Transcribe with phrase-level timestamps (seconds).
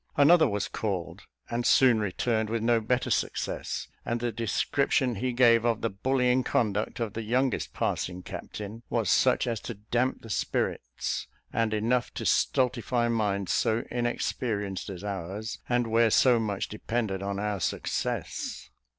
[0.17, 5.63] Another was called, and soon returned with no better success; and the description he gave
[5.63, 10.29] of the bullying conduct of the youngest passing captain was such as to damp the
[10.31, 17.21] spirits, and enough to stultify minds so inexperienced as ours, and where so much depended
[17.21, 18.71] on our success.